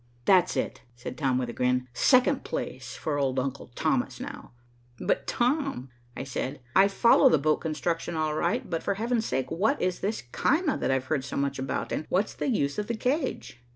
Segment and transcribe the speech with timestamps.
[0.25, 1.87] "That's it," said Tom with a grin.
[1.93, 4.51] "Second place for old uncle Thomas now."
[4.99, 9.51] "But Tom," I said, "I follow the boat construction all right, but for Heaven's sake
[9.51, 12.87] what is this caema that I've heard so much about, and what's the use of
[12.87, 13.61] the cage?"